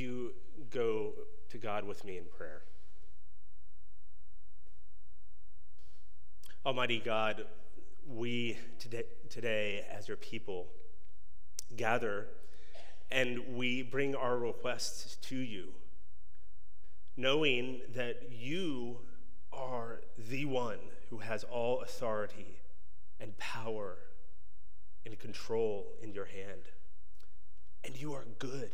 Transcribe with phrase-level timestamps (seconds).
[0.00, 0.32] you
[0.70, 1.12] go
[1.50, 2.62] to God with me in prayer?
[6.64, 7.46] Almighty God,
[8.06, 10.68] we today, today as your people
[11.76, 12.26] gather
[13.10, 15.68] and we bring our requests to you,
[17.16, 18.98] knowing that you
[19.52, 20.78] are the one
[21.08, 22.60] who has all authority
[23.18, 23.96] and power
[25.04, 26.62] and control in your hand.
[27.84, 28.70] And you are good.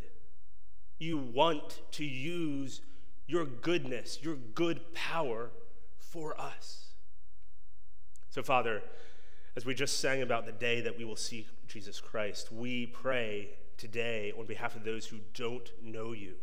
[0.99, 2.81] You want to use
[3.27, 5.51] your goodness, your good power
[5.98, 6.87] for us.
[8.30, 8.83] So, Father,
[9.56, 13.51] as we just sang about the day that we will see Jesus Christ, we pray
[13.77, 16.34] today on behalf of those who don't know you.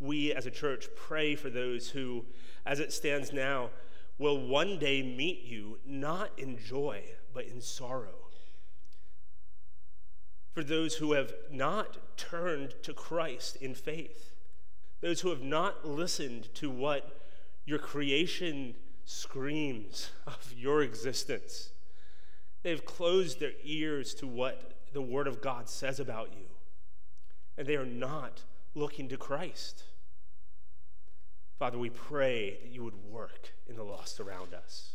[0.00, 2.24] We as a church pray for those who,
[2.66, 3.70] as it stands now,
[4.18, 8.23] will one day meet you not in joy, but in sorrow.
[10.54, 14.32] For those who have not turned to Christ in faith,
[15.00, 17.20] those who have not listened to what
[17.66, 21.70] your creation screams of your existence.
[22.62, 26.46] They've closed their ears to what the Word of God says about you,
[27.58, 29.82] and they are not looking to Christ.
[31.58, 34.92] Father, we pray that you would work in the lost around us.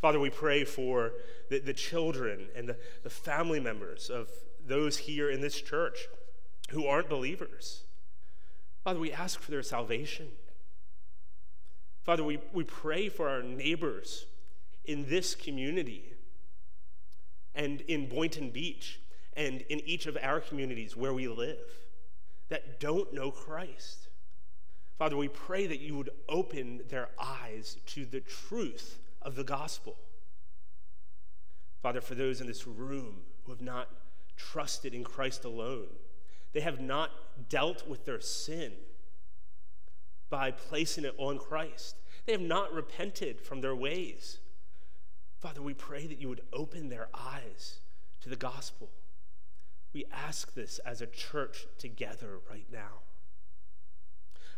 [0.00, 1.12] Father, we pray for
[1.50, 4.28] the, the children and the, the family members of
[4.70, 6.08] those here in this church
[6.70, 7.84] who aren't believers.
[8.84, 10.28] Father, we ask for their salvation.
[12.02, 14.26] Father, we, we pray for our neighbors
[14.84, 16.14] in this community
[17.54, 19.00] and in Boynton Beach
[19.34, 21.58] and in each of our communities where we live
[22.48, 24.08] that don't know Christ.
[24.98, 29.96] Father, we pray that you would open their eyes to the truth of the gospel.
[31.82, 33.88] Father, for those in this room who have not
[34.36, 35.88] trusted in Christ alone,
[36.52, 37.10] they have not
[37.48, 38.72] dealt with their sin
[40.28, 41.96] by placing it on Christ.
[42.26, 44.38] They have not repented from their ways.
[45.38, 47.80] Father, we pray that you would open their eyes
[48.20, 48.90] to the gospel.
[49.92, 53.00] We ask this as a church together right now.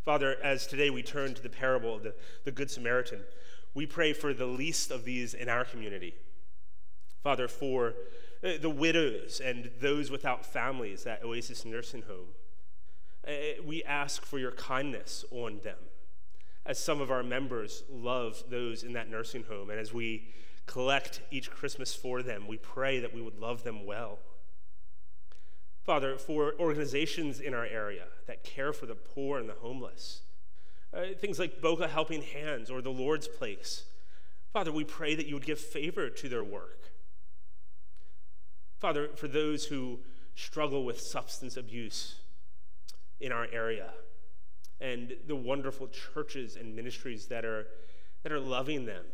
[0.04, 2.14] Father, as today we turn to the parable of the,
[2.44, 3.20] the Good Samaritan,
[3.72, 6.14] we pray for the least of these in our community.
[7.22, 7.94] Father, for
[8.44, 12.28] uh, the widows and those without families at Oasis Nursing Home.
[13.26, 15.78] Uh, we ask for your kindness on them
[16.64, 19.70] as some of our members love those in that nursing home.
[19.70, 20.28] And as we
[20.66, 24.18] collect each Christmas for them, we pray that we would love them well.
[25.84, 30.22] Father, for organizations in our area that care for the poor and the homeless,
[30.94, 33.84] uh, things like Boca Helping Hands or the Lord's Place,
[34.52, 36.91] Father, we pray that you would give favor to their work.
[38.82, 40.00] Father, for those who
[40.34, 42.16] struggle with substance abuse
[43.20, 43.90] in our area,
[44.80, 47.68] and the wonderful churches and ministries that are,
[48.24, 49.04] that are loving them.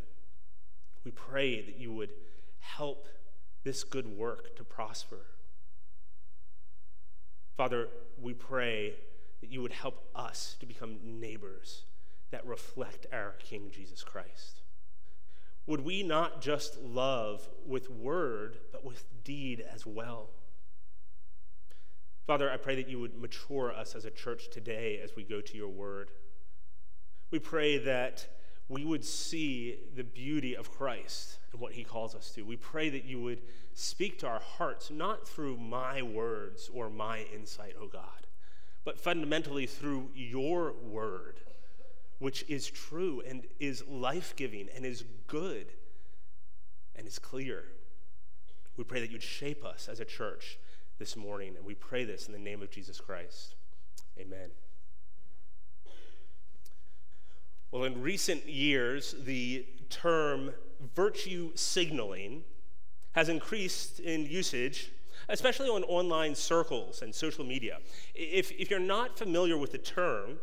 [1.04, 2.12] We pray that you would
[2.60, 3.08] help
[3.62, 5.26] this good work to prosper.
[7.54, 8.94] Father, we pray
[9.42, 11.82] that you would help us to become neighbors
[12.30, 14.62] that reflect our King Jesus Christ.
[15.68, 20.30] Would we not just love with word, but with deed as well?
[22.26, 25.42] Father, I pray that you would mature us as a church today as we go
[25.42, 26.10] to your word.
[27.30, 28.26] We pray that
[28.70, 32.42] we would see the beauty of Christ and what he calls us to.
[32.42, 33.42] We pray that you would
[33.74, 38.26] speak to our hearts, not through my words or my insight, O oh God,
[38.86, 41.40] but fundamentally through your word,
[42.18, 45.72] which is true and is life giving and is good
[46.96, 47.64] and is clear.
[48.76, 50.58] We pray that you'd shape us as a church
[50.98, 51.54] this morning.
[51.56, 53.54] And we pray this in the name of Jesus Christ.
[54.18, 54.50] Amen.
[57.70, 60.52] Well, in recent years, the term
[60.94, 62.42] virtue signaling
[63.12, 64.90] has increased in usage,
[65.28, 67.78] especially on online circles and social media.
[68.14, 70.38] If, if you're not familiar with the term,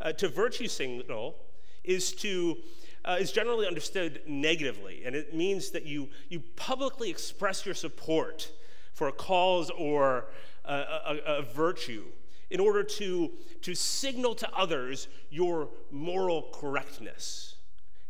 [0.00, 1.36] uh, to virtue signal
[1.82, 2.56] is to
[3.04, 8.50] uh, is generally understood negatively, and it means that you, you publicly express your support
[8.94, 10.26] for a cause or
[10.64, 12.04] a, a, a virtue
[12.50, 13.30] in order to,
[13.62, 17.56] to signal to others your moral correctness,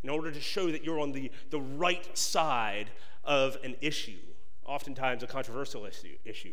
[0.03, 2.91] in order to show that you're on the, the right side
[3.25, 4.19] of an issue,
[4.65, 6.17] oftentimes a controversial issue.
[6.25, 6.53] issue.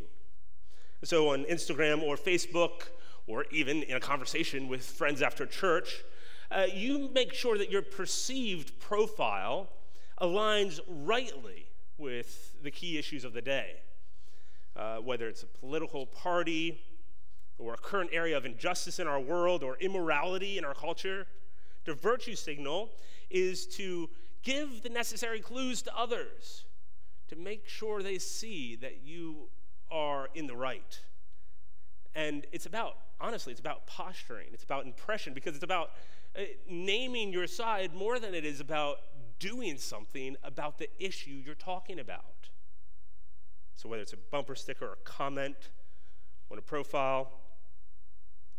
[1.04, 2.90] So on Instagram or Facebook,
[3.28, 6.04] or even in a conversation with friends after church,
[6.52, 9.70] uh, you make sure that your perceived profile
[10.20, 11.66] aligns rightly
[11.98, 13.78] with the key issues of the day
[14.76, 16.82] uh, whether it's a political party,
[17.58, 21.28] or a current area of injustice in our world or immorality in our culture.
[21.86, 22.90] the virtue signal
[23.30, 24.10] is to
[24.44, 26.66] give the necessary clues to others
[27.28, 29.48] to make sure they see that you
[29.92, 31.02] are in the right.
[32.16, 35.92] And it's about, honestly, it's about posturing, it's about impression, because it's about
[36.36, 38.98] uh, naming your side more than it is about
[39.40, 42.50] doing something about the issue you're talking about.
[43.76, 45.56] So, whether it's a bumper sticker or a comment
[46.52, 47.32] on a profile,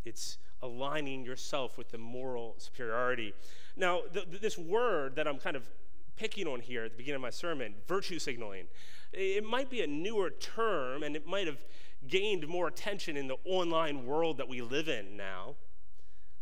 [0.05, 3.34] it's aligning yourself with the moral superiority.
[3.76, 4.00] Now,
[4.40, 5.69] this word that I'm kind of
[6.16, 8.66] picking on here at the beginning of my sermon, virtue signaling,
[9.12, 11.64] it might be a newer term and it might have
[12.08, 15.56] gained more attention in the online world that we live in now.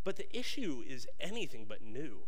[0.05, 2.19] But the issue is anything but new.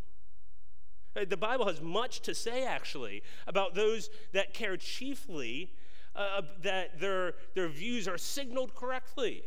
[1.16, 5.72] Uh, the Bible has much to say, actually, about those that care chiefly
[6.14, 9.42] uh, that their, their views are signaled correctly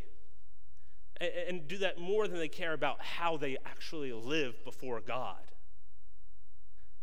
[1.21, 5.51] and, and do that more than they care about how they actually live before God.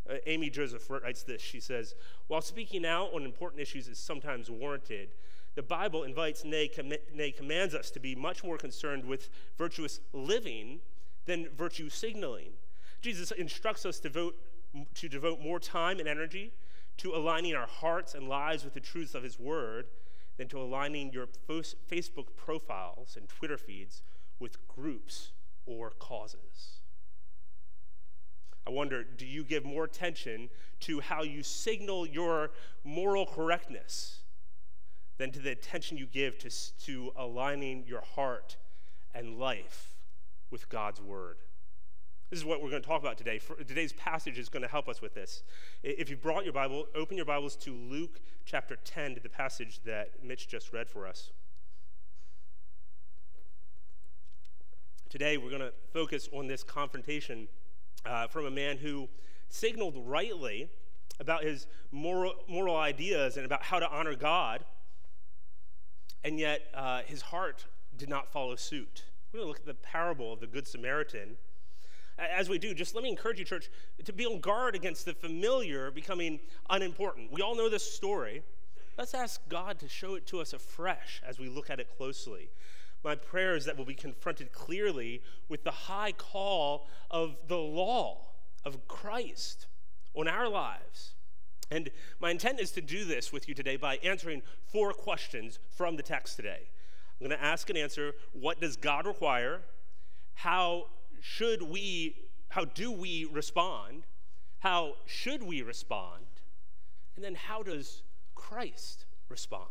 [0.08, 1.40] Uh, Amy Joseph writes this.
[1.40, 1.94] She says,
[2.26, 5.10] While speaking out on important issues is sometimes warranted,
[5.54, 9.28] the Bible invites, nay, com- nay, commands us to be much more concerned with
[9.58, 10.80] virtuous living
[11.26, 12.52] than virtue signaling.
[13.02, 14.36] Jesus instructs us to, vote,
[14.94, 16.52] to devote more time and energy
[16.98, 19.86] to aligning our hearts and lives with the truths of His Word
[20.36, 24.02] than to aligning your Facebook profiles and Twitter feeds
[24.38, 25.32] with groups
[25.66, 26.80] or causes.
[28.66, 30.48] I wonder do you give more attention
[30.80, 32.52] to how you signal your
[32.84, 34.21] moral correctness
[35.22, 38.56] than to the attention you give to, to aligning your heart
[39.14, 39.94] and life
[40.50, 41.36] with God's word?
[42.28, 43.38] This is what we're going to talk about today.
[43.38, 45.44] For, today's passage is going to help us with this.
[45.84, 49.78] If you brought your Bible, open your Bibles to Luke chapter 10, to the passage
[49.84, 51.30] that Mitch just read for us.
[55.08, 57.46] Today, we're going to focus on this confrontation
[58.04, 59.08] uh, from a man who
[59.48, 60.68] signaled rightly
[61.20, 64.64] about his moral, moral ideas and about how to honor God,
[66.24, 67.66] and yet uh, his heart
[67.96, 69.04] did not follow suit.
[69.32, 71.36] We're going to look at the parable of the Good Samaritan.
[72.18, 73.70] As we do, just let me encourage you, church,
[74.04, 77.32] to be on guard against the familiar becoming unimportant.
[77.32, 78.42] We all know this story.
[78.98, 82.50] Let's ask God to show it to us afresh as we look at it closely.
[83.02, 88.26] My prayer is that we'll be confronted clearly with the high call of the law
[88.64, 89.66] of Christ
[90.14, 91.14] on our lives.
[91.72, 91.88] And
[92.20, 96.02] my intent is to do this with you today by answering four questions from the
[96.02, 96.68] text today.
[97.18, 99.62] I'm going to ask and answer what does God require?
[100.34, 100.88] How
[101.20, 102.16] should we,
[102.50, 104.04] how do we respond?
[104.58, 106.26] How should we respond?
[107.16, 108.02] And then how does
[108.34, 109.68] Christ respond?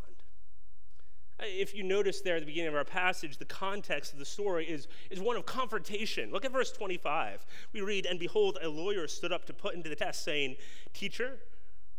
[1.39, 4.65] If you notice there at the beginning of our passage, the context of the story
[4.65, 6.31] is, is one of confrontation.
[6.31, 7.45] Look at verse 25.
[7.74, 10.56] We read, And behold, a lawyer stood up to put into the test, saying,
[10.94, 11.39] Teacher,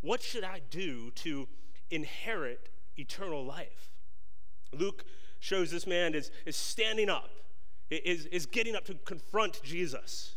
[0.03, 1.49] what should I do to
[1.91, 2.69] inherit
[2.99, 3.91] eternal life?
[4.73, 5.05] Luke
[5.41, 7.31] shows this man is, is standing up,
[7.91, 10.35] is, is getting up to confront Jesus,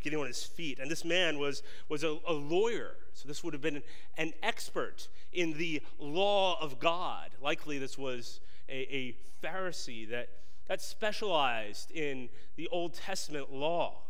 [0.00, 0.78] getting on his feet.
[0.78, 2.92] And this man was, was a, a lawyer.
[3.14, 3.82] So this would have been
[4.16, 7.30] an expert in the law of God.
[7.40, 10.28] Likely, this was a, a Pharisee that,
[10.66, 14.02] that specialized in the Old Testament law.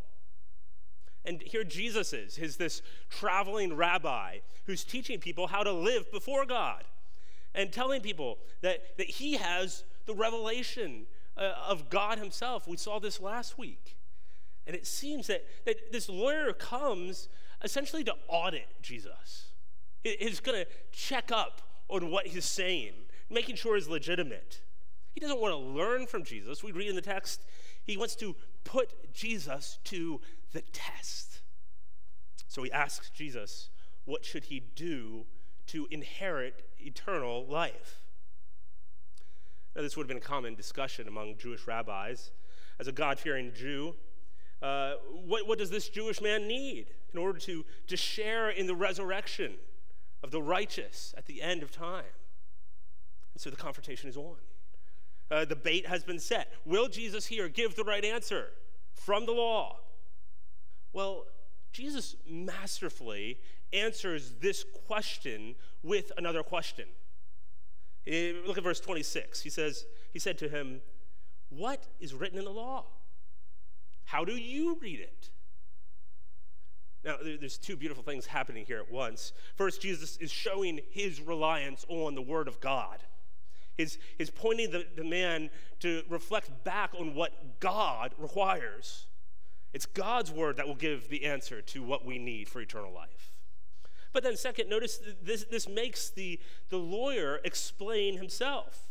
[1.26, 6.46] And here Jesus is, is this traveling rabbi who's teaching people how to live before
[6.46, 6.84] God
[7.54, 11.06] and telling people that, that he has the revelation
[11.36, 12.68] uh, of God himself.
[12.68, 13.96] We saw this last week.
[14.66, 17.28] And it seems that, that this lawyer comes
[17.62, 19.48] essentially to audit Jesus.
[20.02, 22.92] He's going to check up on what he's saying,
[23.30, 24.60] making sure he's legitimate.
[25.14, 26.62] He doesn't want to learn from Jesus.
[26.62, 27.44] We read in the text,
[27.84, 30.20] he wants to put Jesus to
[30.52, 31.40] the test.
[32.48, 33.70] So he asks Jesus,
[34.04, 35.26] what should he do
[35.66, 38.02] to inherit eternal life?
[39.74, 42.30] Now, this would have been a common discussion among Jewish rabbis.
[42.80, 43.94] As a God fearing Jew,
[44.62, 44.94] uh,
[45.26, 49.54] what, what does this Jewish man need in order to, to share in the resurrection
[50.22, 52.04] of the righteous at the end of time?
[53.34, 54.36] And so the confrontation is on.
[55.30, 56.52] Uh, the bait has been set.
[56.64, 58.48] Will Jesus here give the right answer
[58.94, 59.76] from the law?
[60.92, 61.24] Well,
[61.72, 63.38] Jesus masterfully
[63.72, 66.86] answers this question with another question.
[68.06, 69.40] Look at verse 26.
[69.40, 70.80] He says, He said to him,
[71.48, 72.84] What is written in the law?
[74.04, 75.30] How do you read it?
[77.04, 79.32] Now, there's two beautiful things happening here at once.
[79.54, 83.02] First, Jesus is showing his reliance on the Word of God.
[83.78, 85.50] is, is pointing the, the man
[85.80, 89.06] to reflect back on what God requires.
[89.76, 93.36] It's God's word that will give the answer to what we need for eternal life.
[94.14, 96.40] But then, second, notice this, this makes the,
[96.70, 98.88] the lawyer explain himself.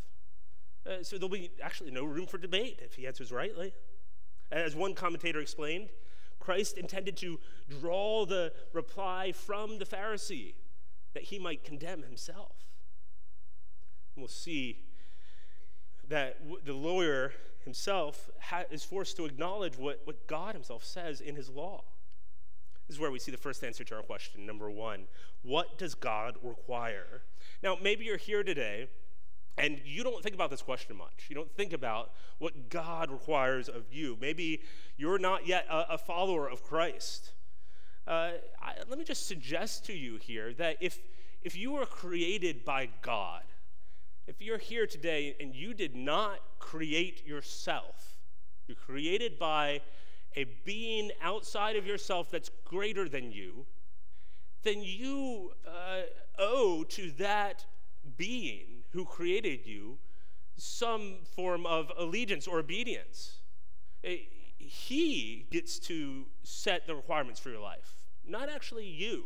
[0.85, 3.73] Uh, so there'll be actually no room for debate if he answers rightly.
[4.51, 5.89] As one commentator explained,
[6.39, 10.53] Christ intended to draw the reply from the Pharisee
[11.15, 12.67] that he might condemn himself.
[14.15, 14.83] And we'll see
[16.07, 17.33] that the lawyer
[17.65, 18.29] himself
[18.71, 21.83] is forced to acknowledge what, what God himself says in his law.
[22.87, 24.45] This is where we see the first answer to our question.
[24.45, 25.07] Number one,
[25.41, 27.23] what does God require?
[27.63, 28.87] Now, maybe you're here today
[29.57, 31.25] and you don't think about this question much.
[31.27, 34.17] You don't think about what God requires of you.
[34.21, 34.61] Maybe
[34.97, 37.31] you're not yet a, a follower of Christ.
[38.07, 40.99] Uh, I, let me just suggest to you here that if,
[41.41, 43.41] if you were created by God,
[44.27, 48.17] if you're here today and you did not create yourself,
[48.67, 49.81] you're created by
[50.35, 53.65] a being outside of yourself that's greater than you,
[54.63, 56.01] then you uh,
[56.39, 57.65] owe to that
[58.17, 59.97] being who created you
[60.57, 63.39] some form of allegiance or obedience.
[64.03, 64.17] Eh,
[64.57, 69.25] he gets to set the requirements for your life, not actually you.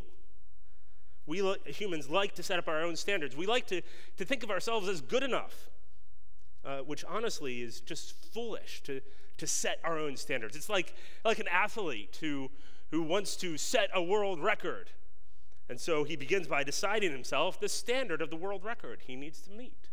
[1.30, 3.38] We humans like to set up our own standards.
[3.38, 3.84] We like to,
[4.18, 5.70] to think of ourselves as good enough,
[6.66, 9.00] uh, which honestly is just foolish to,
[9.38, 10.56] to set our own standards.
[10.56, 12.50] It's like, like an athlete who,
[12.90, 14.90] who wants to set a world record.
[15.70, 19.40] And so he begins by deciding himself the standard of the world record he needs
[19.42, 19.90] to meet.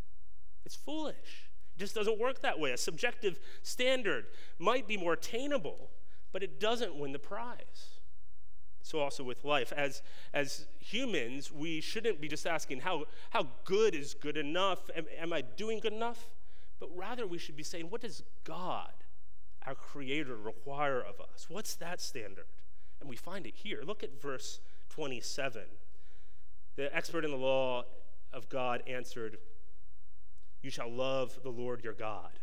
[0.65, 1.51] It's foolish.
[1.77, 2.73] It just doesn't work that way.
[2.73, 4.25] A subjective standard
[4.59, 5.91] might be more attainable,
[6.33, 7.96] but it doesn't win the prize.
[8.87, 9.73] So also with life.
[9.77, 10.01] As,
[10.33, 14.89] as humans, we shouldn't be just asking how, how good is good enough?
[14.95, 16.31] Am, am I doing good enough?
[16.79, 18.93] But rather we should be saying, what does God,
[19.67, 21.47] our Creator, require of us?
[21.49, 22.45] What's that standard?
[23.01, 23.83] And we find it here.
[23.85, 25.63] Look at verse 27.
[26.77, 27.87] The expert in the law
[28.33, 29.39] of God answered,
[30.63, 32.39] You shall love the Lord your God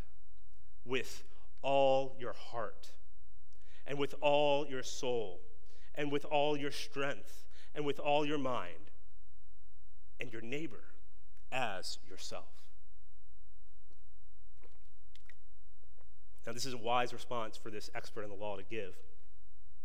[0.83, 1.23] with
[1.61, 2.91] all your heart,
[3.87, 5.39] and with all your soul,
[5.95, 7.45] and with all your strength,
[7.75, 8.91] and with all your mind,
[10.19, 10.83] and your neighbor
[11.51, 12.63] as yourself.
[16.45, 18.95] Now, this is a wise response for this expert in the law to give.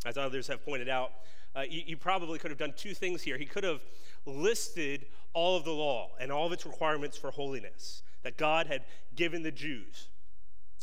[0.04, 1.12] As others have pointed out,
[1.54, 3.38] uh, he, he probably could have done two things here.
[3.38, 3.80] He could have
[4.26, 8.84] listed all of the law and all of its requirements for holiness that God had
[9.14, 10.08] given the Jews,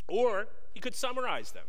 [0.07, 1.65] or he could summarize them.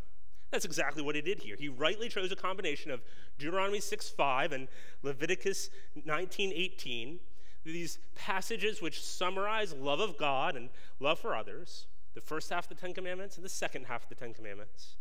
[0.51, 1.57] That's exactly what he did here.
[1.59, 3.03] He rightly chose a combination of
[3.39, 4.69] Deuteronomy 6:5 and
[5.03, 5.71] Leviticus
[6.05, 7.21] 19:18,
[7.65, 12.77] these passages which summarize love of God and love for others, the first half of
[12.77, 14.97] the Ten Commandments and the second half of the Ten Commandments.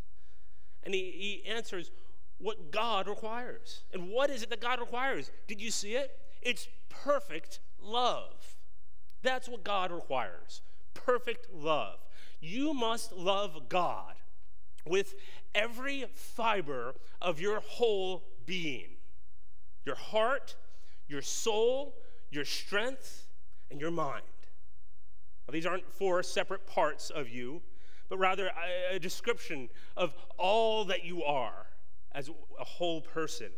[0.84, 1.92] And he, he answers
[2.38, 3.84] what God requires.
[3.94, 5.32] And what is it that God requires?
[5.48, 6.18] Did you see it?
[6.42, 8.56] It's perfect love.
[9.22, 10.62] That's what God requires
[10.94, 12.00] perfect love.
[12.40, 14.16] You must love God
[14.88, 15.16] with
[15.54, 18.90] every fiber of your whole being
[19.86, 20.56] your heart,
[21.08, 21.94] your soul,
[22.32, 23.28] your strength,
[23.70, 24.24] and your mind.
[25.48, 27.62] Now, these aren't four separate parts of you,
[28.10, 31.68] but rather a, a description of all that you are
[32.14, 33.52] as a whole person.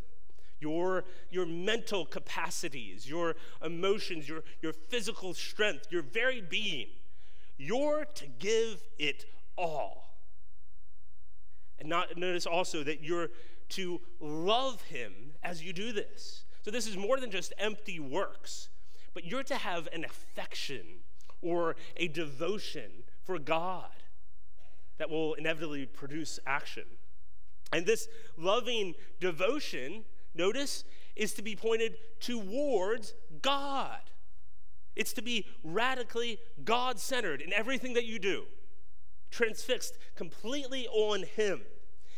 [0.60, 6.88] Your, your mental capacities, your emotions, your, your physical strength, your very being.
[7.58, 10.07] You're to give it all.
[11.80, 13.30] And not, notice also that you're
[13.70, 16.44] to love him as you do this.
[16.64, 18.70] So this is more than just empty works,
[19.14, 20.86] but you're to have an affection
[21.42, 23.92] or a devotion for God
[24.98, 26.86] that will inevitably produce action.
[27.72, 28.08] And this
[28.38, 30.84] loving devotion, notice,
[31.16, 34.00] is to be pointed towards God.
[34.96, 38.46] It's to be radically God centered in everything that you do,
[39.32, 41.62] transfixed completely on Him.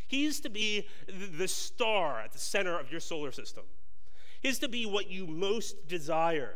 [0.07, 3.63] He He's to be the star at the center of your solar system.
[4.41, 6.55] He's to be what you most desire.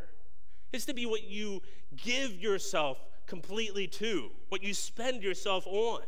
[0.71, 1.61] He's to be what you
[1.95, 6.01] give yourself completely to, what you spend yourself on.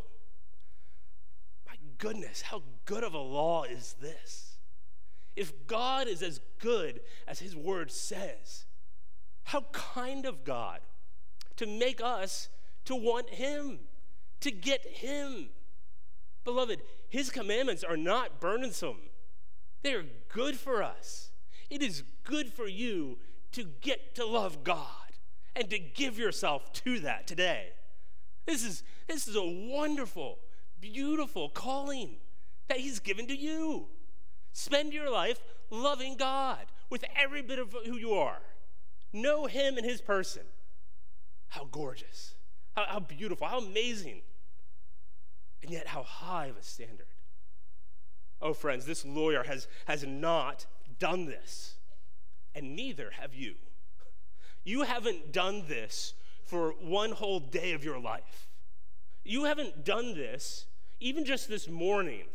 [1.67, 4.57] My goodness, how good of a law is this?
[5.35, 8.65] If God is as good as his word says,
[9.43, 10.79] how kind of God
[11.57, 12.49] to make us
[12.85, 13.79] to want him,
[14.41, 15.49] to get him.
[16.43, 18.97] Beloved, his commandments are not burdensome.
[19.81, 21.31] They are good for us.
[21.69, 23.17] It is good for you
[23.53, 24.87] to get to love God
[25.55, 27.69] and to give yourself to that today.
[28.45, 30.39] This is, this is a wonderful,
[30.79, 32.17] beautiful calling
[32.67, 33.87] that He's given to you.
[34.51, 35.39] Spend your life
[35.69, 38.41] loving God with every bit of who you are.
[39.11, 40.43] Know Him and His person.
[41.49, 42.34] How gorgeous,
[42.75, 44.21] how, how beautiful, how amazing,
[45.61, 47.07] and yet how high of a standard.
[48.41, 50.65] Oh, friends, this lawyer has, has not
[50.99, 51.75] done this,
[52.53, 53.55] and neither have you.
[54.63, 56.13] You haven't done this
[56.43, 58.47] for one whole day of your life.
[59.23, 60.67] You haven't done this
[60.99, 62.25] even just this morning.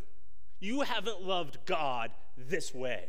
[0.59, 3.05] You haven't loved God this way.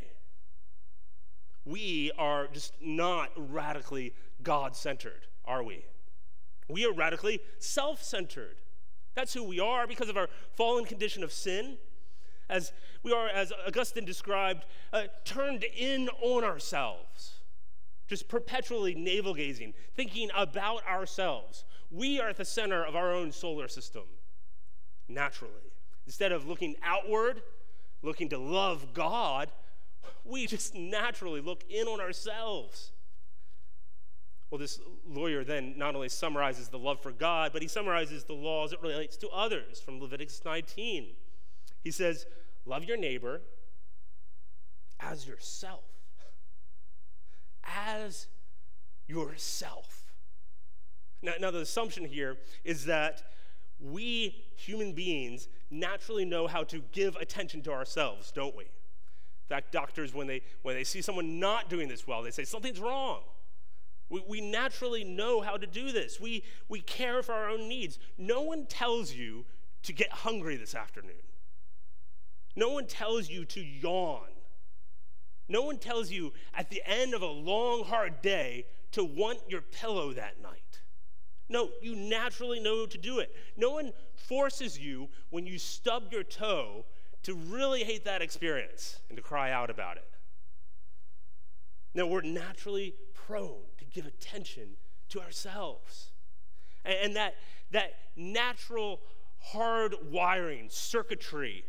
[1.65, 5.85] We are just not radically God centered, are we?
[6.71, 8.57] We are radically self centered.
[9.13, 11.77] That's who we are because of our fallen condition of sin.
[12.49, 12.73] As
[13.03, 17.35] we are, as Augustine described, uh, turned in on ourselves,
[18.07, 21.63] just perpetually navel gazing, thinking about ourselves.
[21.89, 24.03] We are at the center of our own solar system,
[25.07, 25.53] naturally.
[26.05, 27.41] Instead of looking outward,
[28.01, 29.51] looking to love God,
[30.25, 32.91] we just naturally look in on ourselves.
[34.51, 38.33] Well, this lawyer then not only summarizes the love for God, but he summarizes the
[38.33, 41.07] law as it relates to others from Leviticus 19.
[41.81, 42.25] He says,
[42.65, 43.41] Love your neighbor
[44.99, 45.85] as yourself.
[47.63, 48.27] As
[49.07, 50.11] yourself.
[51.21, 53.23] Now, now, the assumption here is that
[53.79, 58.65] we human beings naturally know how to give attention to ourselves, don't we?
[58.65, 62.43] In fact, doctors, when they, when they see someone not doing this well, they say,
[62.43, 63.21] Something's wrong.
[64.11, 66.19] We, we naturally know how to do this.
[66.19, 67.97] We, we care for our own needs.
[68.17, 69.45] No one tells you
[69.83, 71.15] to get hungry this afternoon.
[72.55, 74.27] No one tells you to yawn.
[75.47, 79.61] No one tells you at the end of a long, hard day to want your
[79.61, 80.81] pillow that night.
[81.47, 83.33] No, you naturally know to do it.
[83.55, 86.85] No one forces you when you stub your toe
[87.23, 90.07] to really hate that experience and to cry out about it.
[91.93, 94.77] No, we're naturally prone to give attention
[95.09, 96.11] to ourselves.
[96.85, 97.35] And, that,
[97.71, 99.01] that natural
[99.39, 101.65] hard wiring, circuitry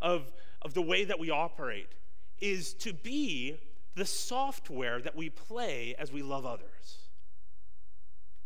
[0.00, 1.94] of, of the way that we operate
[2.40, 3.58] is to be
[3.94, 7.08] the software that we play as we love others.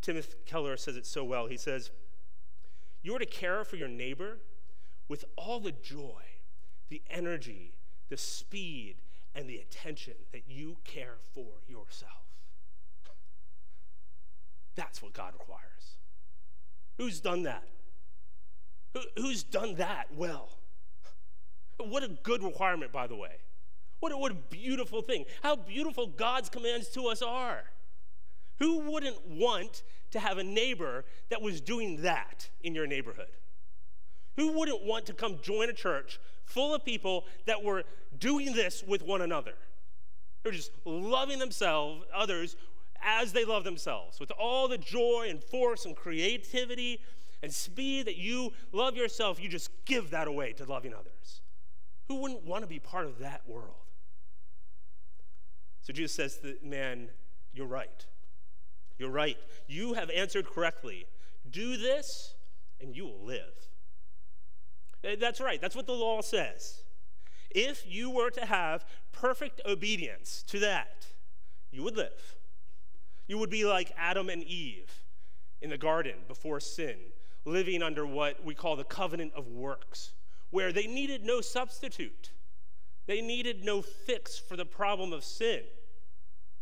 [0.01, 1.47] Timothy Keller says it so well.
[1.47, 1.91] He says,
[3.03, 4.39] You are to care for your neighbor
[5.09, 6.23] with all the joy,
[6.89, 7.73] the energy,
[8.09, 8.97] the speed,
[9.35, 12.13] and the attention that you care for yourself.
[14.75, 15.97] That's what God requires.
[16.99, 17.65] Who's done that?
[18.95, 20.49] Who, who's done that well?
[21.79, 23.37] What a good requirement, by the way.
[24.01, 25.25] What a, what a beautiful thing.
[25.43, 27.65] How beautiful God's commands to us are.
[28.59, 33.29] Who wouldn't want to have a neighbor that was doing that in your neighborhood?
[34.37, 36.19] Who wouldn't want to come join a church
[36.51, 37.85] full of people that were
[38.19, 39.55] doing this with one another?
[40.43, 42.57] They're just loving themselves, others,
[43.03, 47.01] as they love themselves, with all the joy and force and creativity
[47.43, 51.41] and speed that you love yourself, you just give that away to loving others.
[52.09, 53.75] Who wouldn't want to be part of that world?
[55.83, 57.09] So Jesus says to the man,
[57.55, 58.07] You're right.
[58.99, 59.39] You're right.
[59.67, 61.07] You have answered correctly.
[61.51, 62.35] Do this,
[62.81, 63.70] and you will live.
[65.05, 65.61] Eh, that's right.
[65.61, 66.83] That's what the law says.
[67.51, 71.07] If you were to have perfect obedience to that,
[71.73, 72.37] you would live.
[73.27, 74.91] You would be like Adam and Eve
[75.61, 76.97] in the garden before sin,
[77.45, 80.13] living under what we call the covenant of works
[80.51, 82.31] where they needed no substitute.
[83.07, 85.63] They needed no fix for the problem of sin.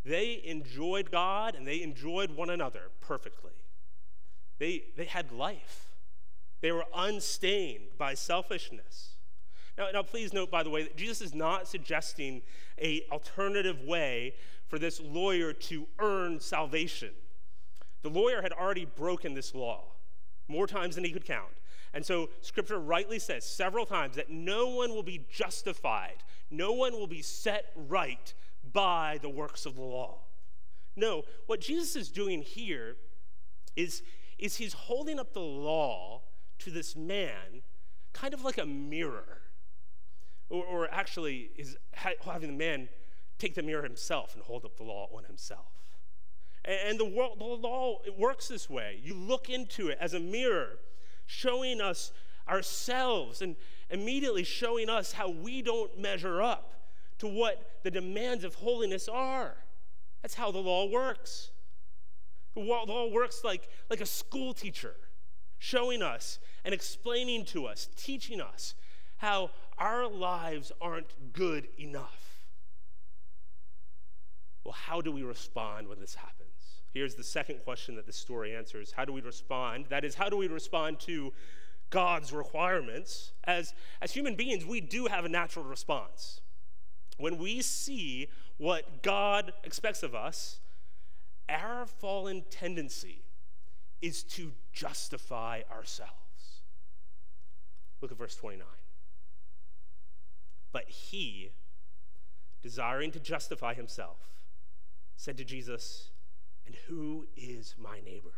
[0.05, 3.53] They enjoyed God and they enjoyed one another perfectly.
[4.59, 5.88] They, they had life.
[6.61, 9.15] They were unstained by selfishness.
[9.77, 12.43] Now, now, please note, by the way, that Jesus is not suggesting
[12.81, 14.35] a alternative way
[14.67, 17.11] for this lawyer to earn salvation.
[18.03, 19.85] The lawyer had already broken this law
[20.49, 21.53] more times than he could count.
[21.95, 26.17] And so scripture rightly says several times that no one will be justified,
[26.51, 28.35] no one will be set right
[28.73, 30.19] by the works of the law.
[30.97, 32.97] No, what Jesus is doing here
[33.77, 34.03] is,
[34.39, 36.23] is he's holding up the law
[36.61, 37.63] to this man
[38.13, 39.43] kind of like a mirror.
[40.51, 42.89] Or, or actually, is having the man
[43.39, 45.85] take the mirror himself and hold up the law on himself.
[46.65, 49.01] And, and the, world, the law it works this way.
[49.03, 50.79] You look into it as a mirror
[51.27, 52.13] showing us
[52.49, 53.57] ourselves and
[53.91, 56.75] immediately showing us how we don't measure up
[57.19, 59.55] to what the demands of holiness are.
[60.23, 61.51] That's how the law works.
[62.55, 64.95] The law works like, like a school teacher,
[65.59, 68.75] showing us and explaining to us, teaching us
[69.19, 72.45] how our lives aren't good enough.
[74.65, 76.49] Well, how do we respond when this happens?
[76.93, 79.87] Here's the second question that this story answers How do we respond?
[79.89, 81.33] That is, how do we respond to
[81.91, 83.33] God's requirements?
[83.45, 86.41] As, as human beings, we do have a natural response.
[87.17, 90.61] When we see what God expects of us,
[91.49, 93.23] our fallen tendency
[94.01, 96.13] is to justify ourselves.
[98.01, 98.67] Look at verse 29.
[100.73, 101.51] But he,
[102.63, 104.19] desiring to justify himself,
[105.17, 106.11] said to Jesus,
[106.67, 108.35] And who is my neighbor?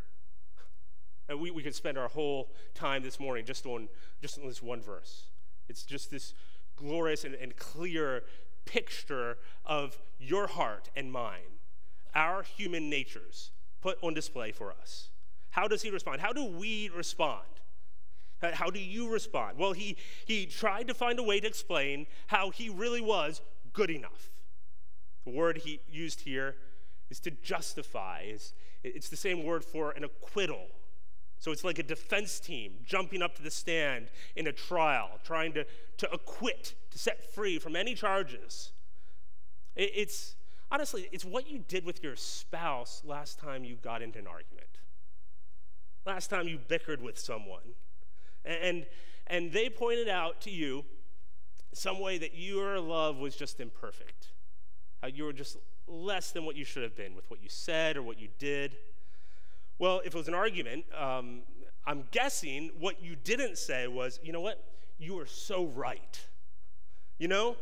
[1.29, 3.89] And we, we could spend our whole time this morning just on,
[4.21, 5.25] just on this one verse.
[5.69, 6.35] It's just this
[6.77, 8.25] glorious and, and clear
[8.65, 11.59] picture of your heart and mine,
[12.15, 15.10] our human natures put on display for us.
[15.51, 16.21] How does he respond?
[16.21, 17.45] How do we respond?
[18.41, 19.59] How do you respond?
[19.59, 23.91] Well, he, he tried to find a way to explain how he really was good
[23.91, 24.31] enough.
[25.25, 26.57] The word he used here
[27.11, 28.21] is to justify.
[28.25, 30.69] It's, it's the same word for an acquittal.
[31.39, 35.53] So it's like a defense team jumping up to the stand in a trial, trying
[35.55, 35.67] to,
[35.99, 38.73] to acquit, to set free from any charges.
[39.75, 40.37] It, it's
[40.71, 44.70] honestly, it's what you did with your spouse last time you got into an argument,
[46.07, 47.75] last time you bickered with someone.
[48.45, 48.87] And,
[49.27, 50.85] and they pointed out to you
[51.73, 54.29] some way that your love was just imperfect,
[55.01, 57.97] how you were just less than what you should have been with what you said
[57.97, 58.77] or what you did.
[59.79, 61.43] Well, if it was an argument, um,
[61.87, 64.63] I'm guessing what you didn't say was, you know what?
[64.99, 66.21] You are so right.
[67.19, 67.57] You know,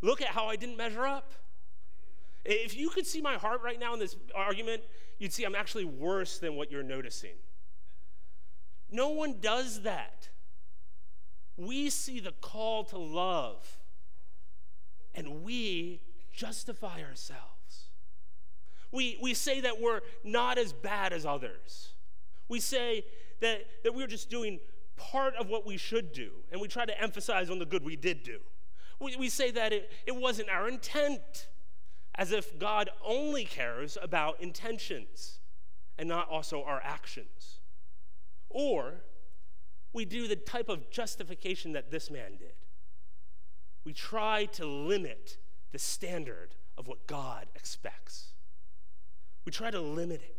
[0.00, 1.32] look at how I didn't measure up.
[2.44, 4.82] If you could see my heart right now in this argument,
[5.18, 7.34] you'd see I'm actually worse than what you're noticing.
[8.90, 10.28] No one does that.
[11.56, 13.78] We see the call to love
[15.14, 16.00] and we
[16.32, 17.90] justify ourselves.
[18.92, 21.90] We, we say that we're not as bad as others.
[22.48, 23.04] We say
[23.40, 24.58] that, that we're just doing
[24.96, 27.96] part of what we should do, and we try to emphasize on the good we
[27.96, 28.38] did do.
[28.98, 31.48] We, we say that it, it wasn't our intent,
[32.16, 35.38] as if God only cares about intentions
[35.96, 37.59] and not also our actions.
[38.50, 39.04] Or
[39.92, 42.52] we do the type of justification that this man did.
[43.84, 45.38] We try to limit
[45.72, 48.32] the standard of what God expects.
[49.44, 50.36] We try to limit it.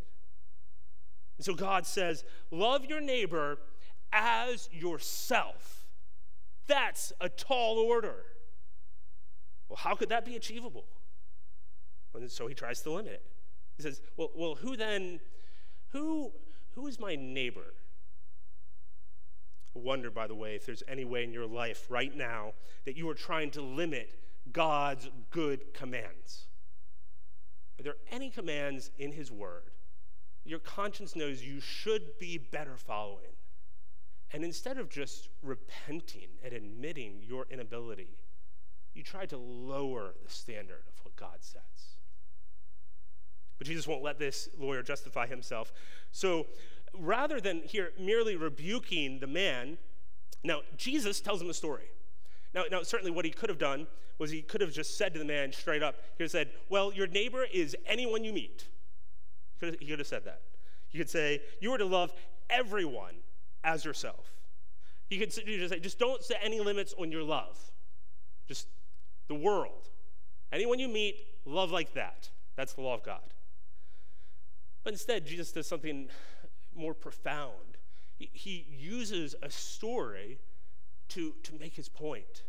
[1.37, 3.57] And so God says, Love your neighbor
[4.13, 5.87] as yourself.
[6.67, 8.25] That's a tall order.
[9.67, 10.85] Well, how could that be achievable?
[12.13, 13.25] And so he tries to limit it.
[13.77, 15.19] He says, Well, well who then,
[15.89, 16.31] who,
[16.75, 17.73] who is my neighbor?
[19.73, 22.53] Wonder, by the way, if there's any way in your life right now
[22.85, 24.19] that you are trying to limit
[24.51, 26.45] God's good commands.
[27.79, 29.71] Are there any commands in His Word
[30.43, 33.33] your conscience knows you should be better following?
[34.33, 38.17] And instead of just repenting and admitting your inability,
[38.93, 41.61] you try to lower the standard of what God says.
[43.57, 45.71] But Jesus won't let this lawyer justify himself.
[46.11, 46.47] So
[46.97, 49.77] rather than here merely rebuking the man,
[50.43, 51.89] now Jesus tells him the story.
[52.53, 55.19] Now, now, certainly what he could have done was he could have just said to
[55.19, 58.67] the man straight up, he said, Well, your neighbor is anyone you meet.
[59.53, 60.41] He could, have, he could have said that.
[60.89, 62.13] He could say, You are to love
[62.49, 63.15] everyone
[63.63, 64.33] as yourself.
[65.07, 67.57] He could just say, Just don't set any limits on your love.
[68.47, 68.67] Just
[69.27, 69.89] the world.
[70.51, 72.29] Anyone you meet, love like that.
[72.55, 73.33] That's the law of God.
[74.83, 76.09] But instead, Jesus does something
[76.75, 77.77] more profound.
[78.17, 80.39] He, he uses a story
[81.09, 82.43] to, to make his point.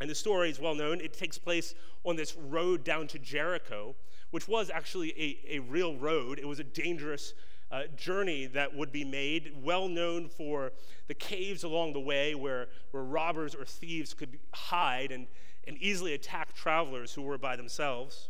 [0.00, 1.00] And the story is well known.
[1.00, 3.94] It takes place on this road down to Jericho,
[4.30, 6.38] which was actually a, a real road.
[6.38, 7.34] It was a dangerous
[7.70, 10.72] uh, journey that would be made, well known for
[11.08, 15.26] the caves along the way where, where robbers or thieves could hide and,
[15.66, 18.28] and easily attack travelers who were by themselves.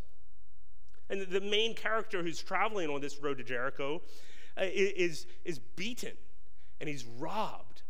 [1.11, 4.01] And the main character who's traveling on this road to Jericho
[4.57, 6.13] Uh, is, is beaten
[6.79, 7.83] and he's robbed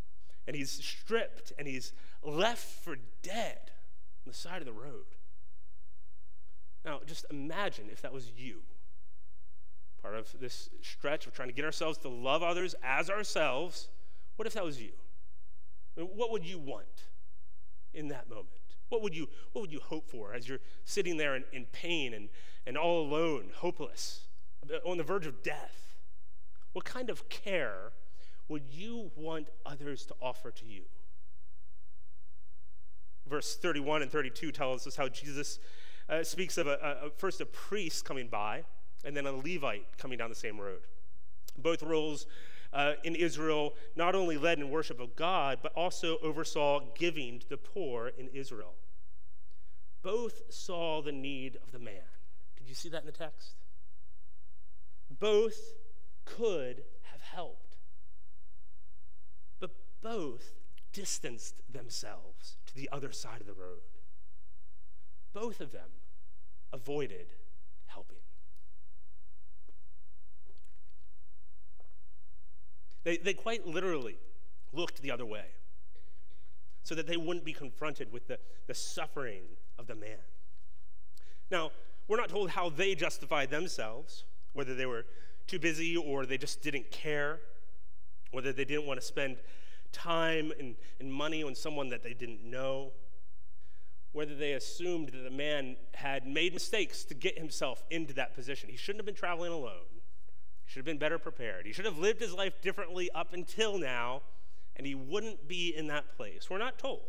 [0.46, 3.58] and he's stripped and he's left for dead
[4.24, 5.16] on the side of the road.
[6.84, 8.60] Now, just imagine if that was you.
[10.02, 13.88] Part of this stretch of trying to get ourselves to love others as ourselves.
[14.36, 14.92] What if that was you?
[15.96, 17.06] What would you want
[17.92, 18.48] in that moment?
[18.88, 22.14] What would you, what would you hope for as you're sitting there in, in pain
[22.14, 22.28] and,
[22.66, 24.26] and all alone, hopeless,
[24.84, 25.91] on the verge of death?
[26.72, 27.92] What kind of care
[28.48, 30.82] would you want others to offer to you?
[33.28, 35.58] Verse 31 and 32 tells us how Jesus
[36.08, 38.64] uh, speaks of a, a, first a priest coming by
[39.04, 40.80] and then a Levite coming down the same road.
[41.56, 42.26] Both roles
[42.72, 47.48] uh, in Israel not only led in worship of God, but also oversaw giving to
[47.48, 48.74] the poor in Israel.
[50.02, 52.02] Both saw the need of the man.
[52.56, 53.54] Did you see that in the text?
[55.20, 55.74] Both
[56.24, 57.76] could have helped,
[59.60, 59.70] but
[60.02, 60.52] both
[60.92, 63.80] distanced themselves to the other side of the road.
[65.32, 65.90] Both of them
[66.72, 67.26] avoided
[67.86, 68.18] helping.
[73.04, 74.16] They, they quite literally
[74.72, 75.46] looked the other way
[76.84, 79.42] so that they wouldn't be confronted with the, the suffering
[79.78, 80.18] of the man.
[81.50, 81.70] Now,
[82.08, 85.04] we're not told how they justified themselves, whether they were
[85.52, 87.38] too busy or they just didn't care,
[88.30, 89.36] whether they didn't want to spend
[89.92, 92.90] time and, and money on someone that they didn't know,
[94.12, 98.70] whether they assumed that the man had made mistakes to get himself into that position.
[98.70, 100.00] He shouldn't have been traveling alone.
[100.64, 101.66] He should have been better prepared.
[101.66, 104.22] He should have lived his life differently up until now,
[104.74, 106.48] and he wouldn't be in that place.
[106.48, 107.02] We're not told.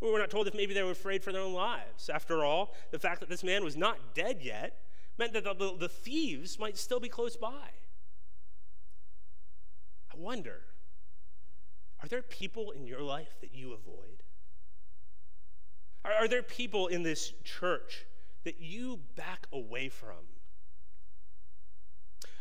[0.00, 2.10] We're not told if maybe they were afraid for their own lives.
[2.12, 4.87] After all, the fact that this man was not dead yet
[5.18, 7.70] meant that the, the thieves might still be close by.
[10.12, 10.62] I wonder
[12.00, 14.22] are there people in your life that you avoid?
[16.04, 18.06] Are, are there people in this church
[18.44, 20.28] that you back away from?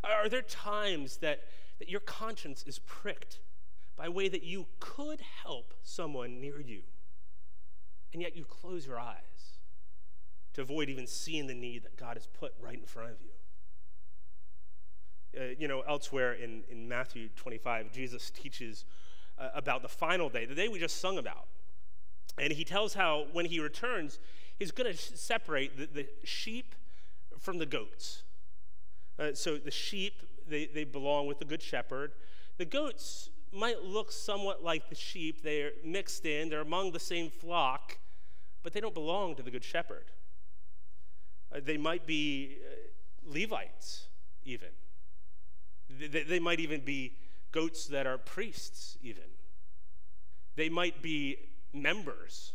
[0.03, 1.41] Are there times that,
[1.79, 3.39] that your conscience is pricked
[3.95, 6.83] by way that you could help someone near you,
[8.13, 9.36] and yet you close your eyes
[10.57, 13.29] to avoid even seeing the need that God has put right in front of you?
[15.39, 18.83] Uh, you know, elsewhere in, in Matthew 25, Jesus teaches
[19.37, 21.45] uh, about the final day, the day we just sung about.
[22.39, 24.17] And he tells how when he returns,
[24.57, 26.73] he's going to separate the, the sheep
[27.37, 28.23] from the goats.
[29.19, 32.13] Uh, so the sheep, they, they belong with the good shepherd.
[32.57, 35.43] The goats might look somewhat like the sheep.
[35.43, 37.99] They're mixed in, they're among the same flock,
[38.63, 40.05] but they don't belong to the good shepherd.
[41.53, 44.07] Uh, they might be uh, Levites,
[44.45, 44.69] even.
[45.89, 47.13] They, might even be
[47.51, 49.23] goats that are priests, even.
[50.55, 51.37] They might be
[51.73, 52.53] members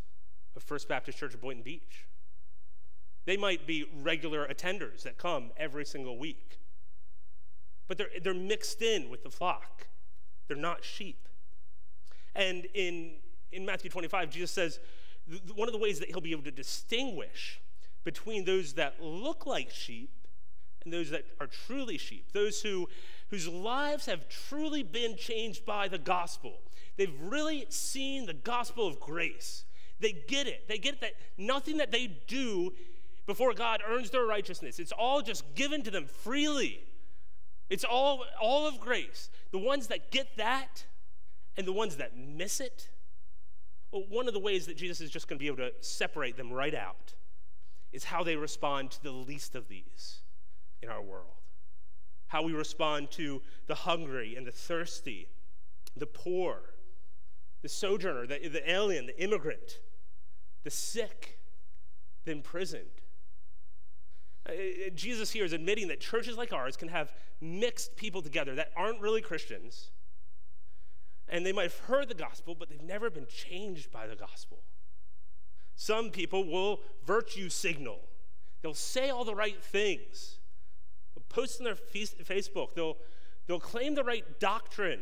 [0.55, 2.05] of First Baptist Church of Boynton Beach.
[3.25, 6.59] They might be regular attenders that come every single week.
[7.87, 9.87] But they're, they're mixed in with the flock,
[10.47, 11.27] they're not sheep.
[12.35, 13.13] And in,
[13.51, 14.79] in Matthew 25, Jesus says
[15.55, 17.61] one of the ways that he'll be able to distinguish
[18.03, 20.09] between those that look like sheep
[20.83, 22.89] and those that are truly sheep, those who,
[23.29, 26.59] whose lives have truly been changed by the gospel.
[26.97, 29.63] They've really seen the gospel of grace.
[29.99, 30.67] They get it.
[30.67, 32.73] They get that nothing that they do
[33.25, 34.79] before God earns their righteousness.
[34.79, 36.81] It's all just given to them freely.
[37.69, 39.29] It's all, all of grace.
[39.51, 40.85] The ones that get that
[41.55, 42.89] and the ones that miss it,
[43.91, 46.35] well, one of the ways that Jesus is just going to be able to separate
[46.35, 47.13] them right out
[47.93, 50.21] is how they respond to the least of these
[50.81, 51.27] in our world.
[52.27, 55.29] How we respond to the hungry and the thirsty,
[55.95, 56.73] the poor,
[57.61, 59.79] the sojourner, the, the alien, the immigrant,
[60.63, 61.39] the sick,
[62.25, 62.85] the imprisoned.
[64.47, 64.53] Uh,
[64.95, 68.99] Jesus here is admitting that churches like ours can have mixed people together that aren't
[68.99, 69.91] really Christians.
[71.29, 74.59] And they might have heard the gospel, but they've never been changed by the gospel.
[75.75, 77.99] Some people will virtue signal,
[78.61, 80.37] they'll say all the right things,
[81.15, 82.97] they'll post on their Facebook, they'll,
[83.47, 85.01] they'll claim the right doctrine,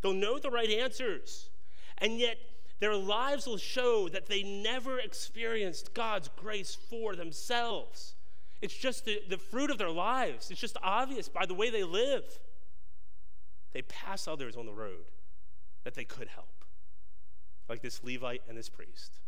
[0.00, 1.50] they'll know the right answers,
[1.98, 2.38] and yet
[2.80, 8.14] their lives will show that they never experienced God's grace for themselves.
[8.60, 10.50] It's just the, the fruit of their lives.
[10.50, 12.24] It's just obvious by the way they live.
[13.72, 15.04] They pass others on the road
[15.84, 16.64] that they could help,
[17.68, 19.18] like this Levite and this priest.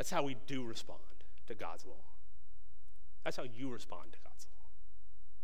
[0.00, 0.98] That's how we do respond
[1.46, 1.92] to God's law.
[3.22, 4.64] That's how you respond to God's law.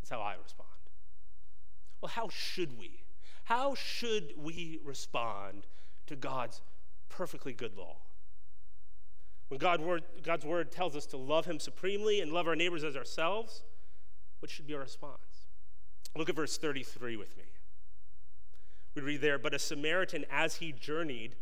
[0.01, 0.71] That's how I respond.
[2.01, 3.03] Well, how should we?
[3.45, 5.67] How should we respond
[6.07, 6.63] to God's
[7.11, 7.99] perfectly good law?
[9.49, 12.83] When God word, God's word tells us to love Him supremely and love our neighbors
[12.83, 13.63] as ourselves,
[14.39, 15.49] what should be our response?
[16.17, 17.45] Look at verse 33 with me.
[18.95, 21.37] We read there, but a Samaritan, as he journeyed,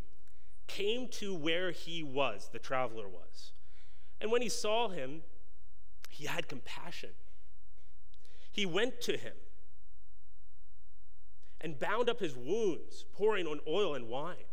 [0.67, 3.53] came to where he was, the traveler was.
[4.21, 5.23] And when he saw him,
[6.09, 7.11] he had compassion
[8.55, 9.33] he went to him
[11.61, 14.47] and bound up his wounds, pouring on oil and wine.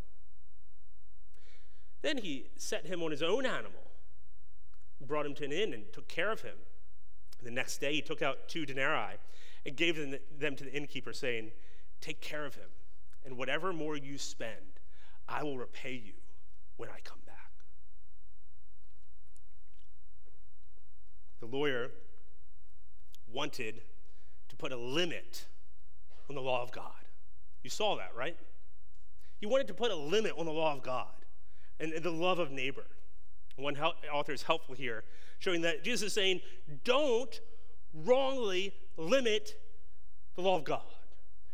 [2.02, 3.92] Then he set him on his own animal,
[5.00, 6.56] brought him to an inn, and took care of him.
[7.44, 9.18] The next day he took out two denarii
[9.68, 11.52] and gave them to the innkeeper, saying,
[12.00, 12.70] Take care of him,
[13.24, 14.71] and whatever more you spend,
[15.32, 16.14] I will repay you
[16.78, 17.52] when I come back.
[21.40, 21.90] The lawyer
[23.32, 23.82] wanted
[24.50, 25.46] to put a limit
[26.30, 26.92] on the law of God.
[27.64, 28.38] You saw that, right?
[29.40, 31.08] He wanted to put a limit on the law of God
[31.80, 32.86] and the love of neighbor.
[33.56, 35.04] One author is helpful here,
[35.40, 36.42] showing that Jesus is saying,
[36.84, 37.40] don't
[37.94, 39.56] wrongly limit
[40.36, 40.82] the law of God.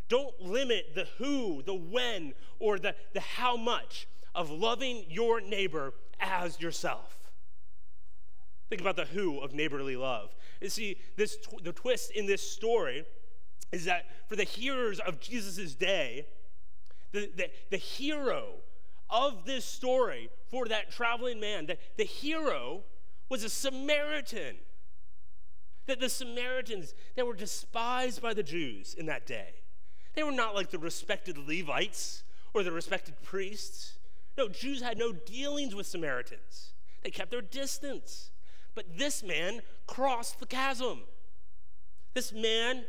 [0.10, 5.94] Don't limit the who, the when, or the, the how much of loving your neighbor
[6.20, 7.32] as yourself.
[8.70, 10.36] Think about the who of neighborly love.
[10.62, 13.06] You see, this tw- the twist in this story
[13.72, 16.28] is that for the hearers of Jesus' day,
[17.12, 18.56] the, the, the hero
[19.10, 22.84] of this story for that traveling man, the, the hero
[23.30, 24.58] was a Samaritan.
[25.86, 29.54] That the Samaritans, they were despised by the Jews in that day.
[30.18, 32.24] They were not like the respected Levites
[32.56, 34.00] or the respected priests.
[34.36, 36.72] No, Jews had no dealings with Samaritans.
[37.04, 38.32] They kept their distance.
[38.74, 41.02] But this man crossed the chasm.
[42.16, 42.86] This man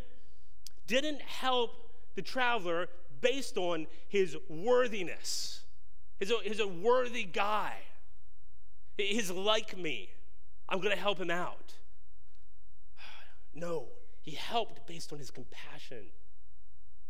[0.87, 1.73] didn't help
[2.15, 2.87] the traveler
[3.21, 5.65] based on his worthiness.
[6.19, 7.75] He's a, he's a worthy guy.
[8.97, 10.09] He's like me.
[10.67, 11.75] I'm going to help him out.
[13.55, 13.89] No,
[14.23, 16.07] he helped based on his compassion.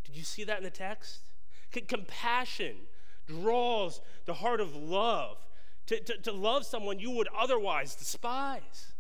[0.09, 1.21] Did you see that in the text?
[1.87, 2.77] Compassion
[3.27, 5.37] draws the heart of love
[5.87, 8.95] to, to, to love someone you would otherwise despise.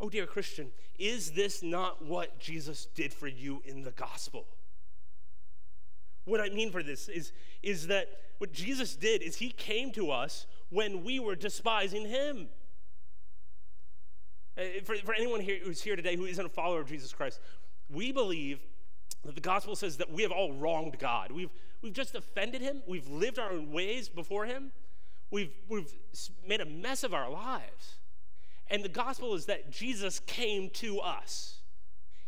[0.00, 4.46] Oh, dear Christian, is this not what Jesus did for you in the gospel?
[6.26, 10.12] What I mean for this is, is that what Jesus did is he came to
[10.12, 12.48] us when we were despising him.
[14.56, 17.40] Uh, for, for anyone here who's here today who isn't a follower of Jesus Christ,
[17.90, 18.60] we believe
[19.42, 21.30] gospel says that we have all wronged God.
[21.30, 21.50] We've,
[21.82, 22.82] we've just offended him.
[22.86, 24.72] We've lived our own ways before him.
[25.30, 25.92] We've, we've
[26.46, 27.96] made a mess of our lives.
[28.68, 31.58] And the gospel is that Jesus came to us.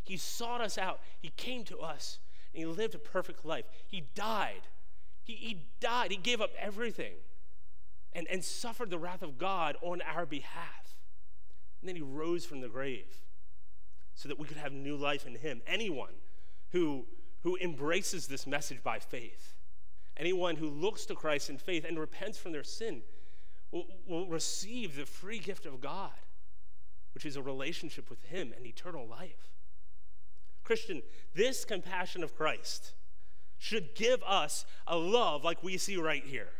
[0.03, 1.01] He sought us out.
[1.21, 2.19] He came to us
[2.53, 3.65] and he lived a perfect life.
[3.87, 4.63] He died.
[5.23, 6.11] He, he died.
[6.11, 7.15] He gave up everything
[8.13, 10.95] and, and suffered the wrath of God on our behalf.
[11.81, 13.23] And then he rose from the grave
[14.15, 15.61] so that we could have new life in him.
[15.67, 16.13] Anyone
[16.75, 17.07] who,
[17.43, 19.55] who embraces this message by faith
[20.17, 23.03] Anyone who looks to Christ in faith and repents from their sin
[23.73, 26.13] will, will receive the free gift of God,
[27.15, 29.51] which is a relationship with Him and eternal life.
[30.63, 31.03] Christian,
[31.35, 32.93] this compassion of Christ
[33.59, 36.51] should give us a love like we see right here.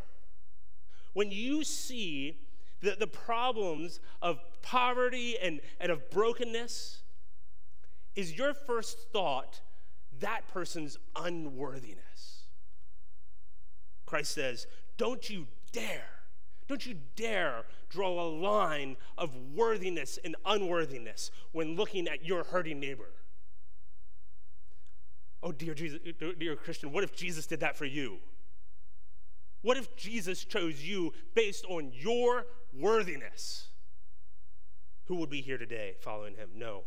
[1.13, 2.39] When you see
[2.81, 7.03] the, the problems of poverty and, and of brokenness,
[8.17, 9.61] is your first thought
[10.21, 12.45] that person's unworthiness?
[14.07, 16.09] Christ says, Don't you dare,
[16.69, 22.81] don't you dare draw a line of worthiness and unworthiness when looking at your hurting
[22.81, 23.11] neighbor.
[25.43, 26.01] Oh, dear, Jesus,
[26.39, 28.19] dear Christian, what if Jesus did that for you?
[29.63, 33.69] What if Jesus chose you based on your worthiness?
[35.05, 36.49] Who would be here today following him?
[36.57, 36.83] No.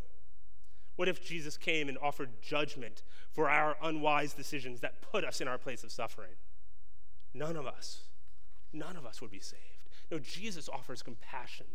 [0.97, 5.47] What if Jesus came and offered judgment for our unwise decisions that put us in
[5.47, 6.35] our place of suffering?
[7.37, 8.01] none of us,
[8.73, 9.61] none of us would be saved.
[10.11, 11.65] No, Jesus offers compassion.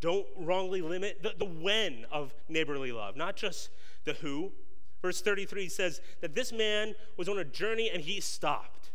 [0.00, 3.70] Don't wrongly limit the, the when of neighborly love, not just
[4.04, 4.52] the who.
[5.00, 8.90] Verse 33 says that this man was on a journey and he stopped.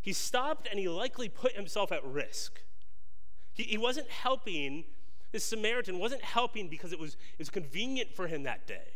[0.00, 2.60] He stopped and he likely put himself at risk.
[3.54, 4.84] He, he wasn't helping,
[5.34, 8.94] this Samaritan wasn't helping because it was, it was convenient for him that day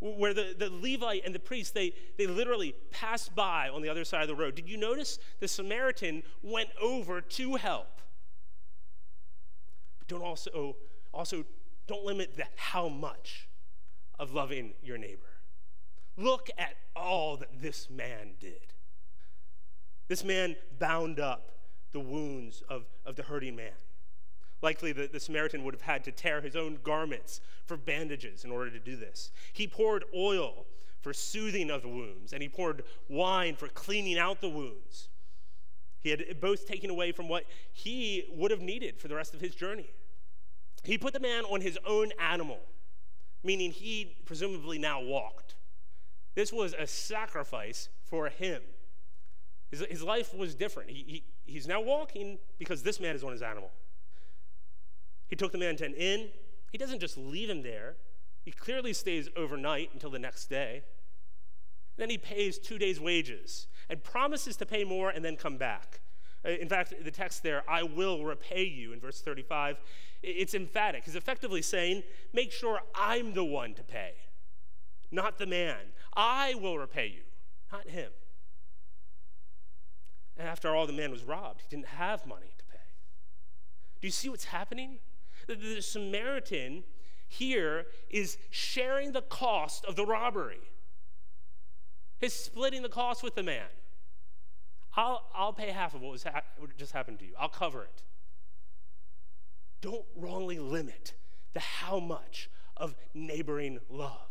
[0.00, 4.02] where the, the Levite and the priest, they, they literally passed by on the other
[4.02, 4.54] side of the road.
[4.54, 8.00] Did you notice the Samaritan went over to help?
[9.98, 10.76] But don't also,
[11.12, 11.44] also
[11.86, 13.46] don't limit the how much
[14.18, 15.34] of loving your neighbor.
[16.16, 18.72] Look at all that this man did.
[20.06, 21.50] This man bound up
[21.92, 23.72] the wounds of, of the hurting man.
[24.60, 28.50] Likely, the, the, Samaritan would have had to tear his own garments for bandages in
[28.50, 29.30] order to do this.
[29.52, 30.66] He poured oil
[31.00, 35.08] for soothing of the wounds, and he poured wine for cleaning out the wounds.
[36.00, 39.40] He had both taken away from what he would have needed for the rest of
[39.40, 39.90] his journey.
[40.82, 42.60] He put the man on his own animal
[43.42, 45.54] meaning he presumably now walked.
[46.34, 48.62] This was a sacrifice for him.
[49.70, 50.90] His, his life was different.
[50.90, 53.70] He, he, he's now walking because this man is on his animal.
[55.28, 56.28] He took the man to an inn.
[56.72, 57.96] He doesn't just leave him there,
[58.48, 60.82] he clearly stays overnight until the next day.
[61.98, 66.00] Then he pays two days' wages and promises to pay more and then come back.
[66.46, 69.80] Uh, in fact, the text there, I will repay you, in verse 35,
[70.22, 71.04] it's emphatic.
[71.04, 74.12] He's effectively saying, Make sure I'm the one to pay,
[75.10, 75.92] not the man.
[76.14, 77.22] I will repay you,
[77.70, 78.12] not him.
[80.38, 81.62] And after all, the man was robbed.
[81.62, 82.78] He didn't have money to pay.
[84.00, 85.00] Do you see what's happening?
[85.48, 86.84] The, Samaritan
[87.26, 90.60] here is sharing the cost of the robbery.
[92.20, 93.66] He's splitting the cost with the man.
[94.96, 97.32] I'll, I'll pay half of what, was ha- what just happened to you.
[97.38, 98.02] I'll cover it.
[99.80, 101.14] Don't wrongly limit
[101.54, 104.28] the how much of neighboring love.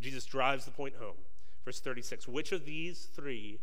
[0.00, 1.16] Jesus drives the point home.
[1.64, 3.58] Verse 36 Which of these three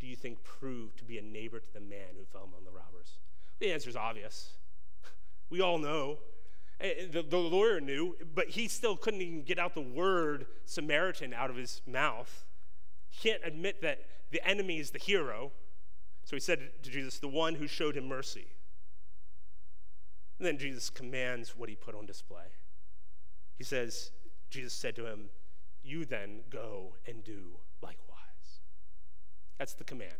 [0.00, 2.70] do you think proved to be a neighbor to the man who fell among the
[2.70, 3.18] robbers?
[3.60, 4.54] The answer is obvious.
[5.52, 6.16] We all know.
[6.80, 11.50] The, the lawyer knew, but he still couldn't even get out the word Samaritan out
[11.50, 12.46] of his mouth.
[13.10, 14.00] He can't admit that
[14.30, 15.52] the enemy is the hero.
[16.24, 18.46] So he said to Jesus, the one who showed him mercy.
[20.38, 22.46] And then Jesus commands what he put on display.
[23.58, 24.10] He says,
[24.48, 25.28] Jesus said to him,
[25.84, 28.62] You then go and do likewise.
[29.58, 30.12] That's the command.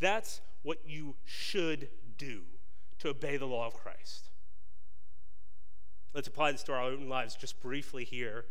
[0.00, 1.88] That's what you should
[2.18, 2.42] do
[2.98, 4.29] to obey the law of Christ.
[6.14, 8.44] Let's apply this to our own lives just briefly here.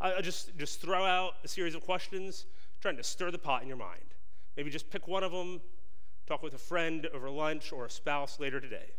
[0.00, 2.46] I'll just, just throw out a series of questions,
[2.80, 4.14] trying to stir the pot in your mind.
[4.56, 5.60] Maybe just pick one of them,
[6.26, 8.92] talk with a friend over lunch or a spouse later today.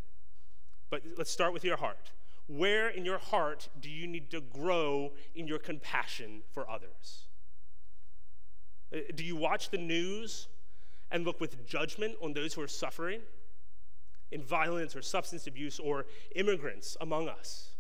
[0.89, 2.11] But let's start with your heart.
[2.47, 7.25] Where in your heart do you need to grow in your compassion for others?
[8.93, 10.47] Uh, do you watch the news
[11.11, 13.21] and look with judgment on those who are suffering
[14.31, 17.74] in violence or substance abuse or immigrants among us?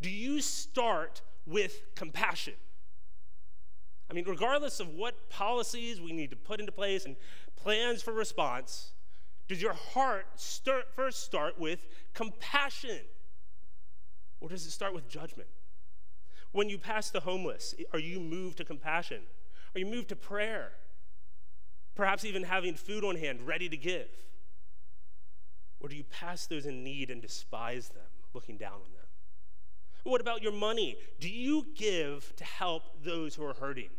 [0.00, 2.54] Do you start with compassion?
[4.10, 7.16] I mean, regardless of what policies we need to put into place and
[7.54, 8.92] plans for response,
[9.46, 13.00] does your heart start, first start with compassion?
[14.40, 15.48] Or does it start with judgment?
[16.52, 19.22] When you pass the homeless, are you moved to compassion?
[19.74, 20.72] Are you moved to prayer?
[21.94, 24.08] Perhaps even having food on hand ready to give?
[25.80, 28.02] Or do you pass those in need and despise them,
[28.34, 28.99] looking down on them?
[30.04, 30.96] What about your money?
[31.18, 33.90] Do you give to help those who are hurting?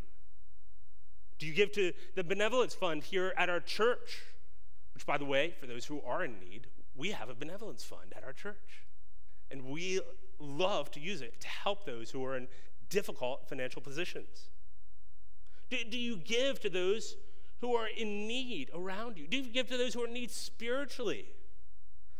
[1.38, 4.22] Do you give to the benevolence fund here at our church?
[4.94, 8.12] Which, by the way, for those who are in need, we have a benevolence fund
[8.16, 8.84] at our church.
[9.50, 10.00] And we
[10.38, 12.48] love to use it to help those who are in
[12.90, 14.50] difficult financial positions.
[15.70, 17.16] Do, do you give to those
[17.60, 19.26] who are in need around you?
[19.26, 21.26] Do you give to those who are in need spiritually?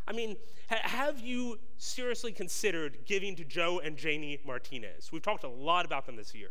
[0.06, 0.36] I mean,
[0.68, 5.12] ha- have you seriously considered giving to Joe and Janie Martinez?
[5.12, 6.50] We've talked a lot about them this year.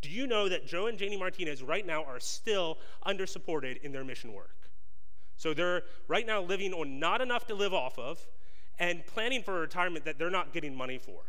[0.00, 3.90] Do you know that Joe and Janie Martinez right now are still under supported in
[3.92, 4.56] their mission work?
[5.36, 8.18] So they're right now living on not enough to live off of
[8.78, 11.22] and planning for a retirement that they're not getting money for.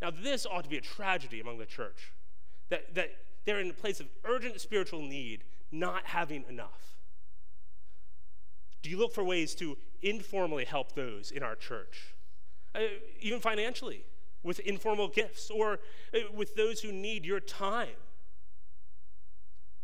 [0.00, 2.12] Now, this ought to be a tragedy among the church
[2.70, 3.10] that, that
[3.44, 6.96] they're in a place of urgent spiritual need, not having enough.
[8.82, 12.14] Do you look for ways to informally help those in our church?
[12.74, 12.80] Uh,
[13.20, 14.04] even financially,
[14.42, 15.78] with informal gifts, or
[16.14, 17.96] uh, with those who need your time?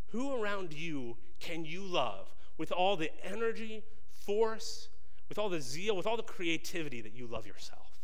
[0.07, 3.83] Who around you can you love with all the energy,
[4.25, 4.89] force,
[5.29, 7.99] with all the zeal, with all the creativity that you love yourself?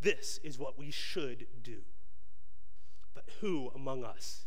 [0.00, 1.78] This is what we should do.
[3.14, 4.46] But who among us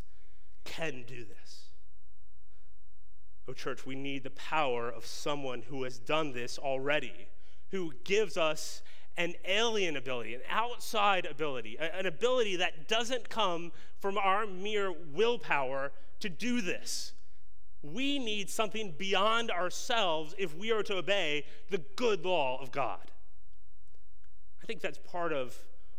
[0.64, 1.71] can do this?
[3.48, 7.28] Oh, church, we need the power of someone who has done this already,
[7.70, 8.82] who gives us
[9.16, 15.92] an alien ability, an outside ability, an ability that doesn't come from our mere willpower
[16.20, 17.12] to do this.
[17.82, 23.10] We need something beyond ourselves if we are to obey the good law of God.
[24.62, 25.56] I think that's part of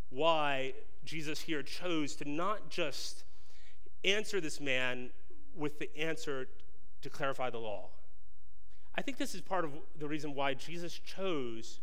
[0.10, 0.74] why
[1.04, 3.26] Jesus here chose to not just
[4.06, 5.10] answer this man
[5.56, 6.48] with the answer
[7.04, 7.90] to clarify the law.
[8.96, 11.80] I think this is part of the reason why Jesus chose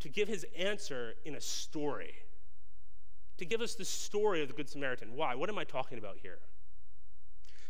[0.00, 2.14] to give his answer in a story,
[3.36, 5.14] to give us the story of the Good Samaritan.
[5.14, 5.34] Why?
[5.34, 6.38] What am I talking about here?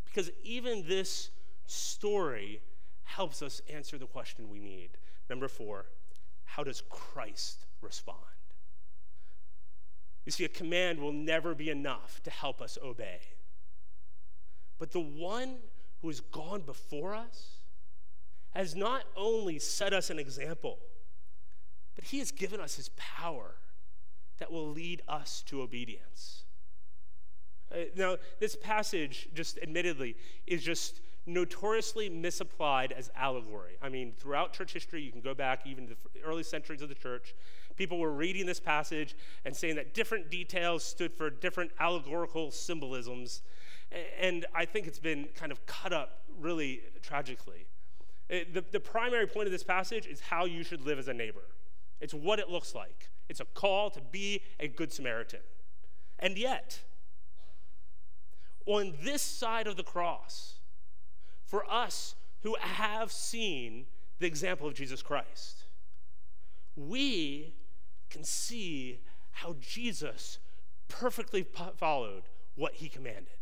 [0.04, 1.30] Because even this
[1.66, 2.60] story
[3.04, 4.90] helps us answer the question we need.
[5.28, 5.86] Number four,
[6.44, 8.18] how does Christ respond?
[10.24, 13.20] You see, a command will never be enough to help us obey.
[14.78, 15.56] But the one
[16.00, 17.58] who has gone before us
[18.54, 20.78] has not only set us an example,
[21.94, 23.56] but he has given us his power
[24.38, 26.44] that will lead us to obedience.
[27.72, 33.76] Uh, now, this passage, just admittedly, is just notoriously misapplied as allegory.
[33.82, 36.88] I mean, throughout church history, you can go back even to the early centuries of
[36.88, 37.34] the church,
[37.78, 43.42] people were reading this passage and saying that different details stood for different allegorical symbolisms.
[44.20, 47.66] And I think it's been kind of cut up really tragically.
[48.28, 51.14] It, the, the primary point of this passage is how you should live as a
[51.14, 51.44] neighbor.
[52.00, 53.08] It's what it looks like.
[53.28, 55.40] It's a call to be a good Samaritan.
[56.18, 56.80] And yet,
[58.66, 60.56] on this side of the cross,
[61.44, 63.86] for us who have seen
[64.18, 65.64] the example of Jesus Christ,
[66.76, 67.54] we
[68.10, 70.38] can see how Jesus
[70.88, 72.24] perfectly followed
[72.54, 73.37] what he commanded.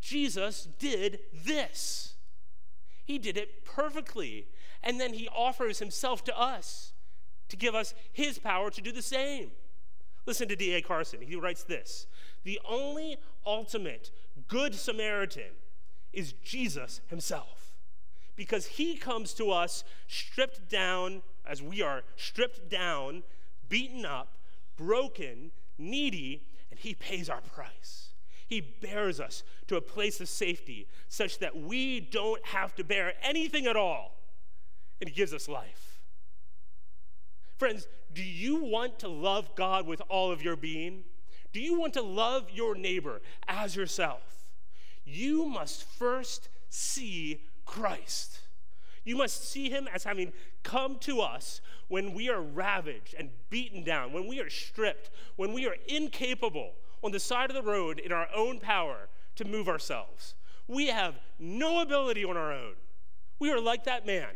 [0.00, 2.14] Jesus did this.
[3.04, 4.46] He did it perfectly.
[4.82, 6.92] And then he offers himself to us
[7.48, 9.50] to give us his power to do the same.
[10.26, 10.82] Listen to D.A.
[10.82, 11.20] Carson.
[11.20, 12.06] He writes this
[12.44, 14.10] The only ultimate
[14.48, 15.52] good Samaritan
[16.12, 17.72] is Jesus himself.
[18.36, 23.22] Because he comes to us stripped down, as we are stripped down,
[23.68, 24.38] beaten up,
[24.76, 28.09] broken, needy, and he pays our price.
[28.50, 33.14] He bears us to a place of safety such that we don't have to bear
[33.22, 34.16] anything at all,
[35.00, 36.00] and he gives us life.
[37.58, 41.04] Friends, do you want to love God with all of your being?
[41.52, 44.48] Do you want to love your neighbor as yourself?
[45.04, 48.40] You must first see Christ.
[49.04, 50.32] You must see him as having
[50.64, 55.52] come to us when we are ravaged and beaten down, when we are stripped, when
[55.52, 56.72] we are incapable
[57.02, 60.34] on the side of the road in our own power to move ourselves.
[60.68, 62.74] We have no ability on our own.
[63.38, 64.30] We are like that man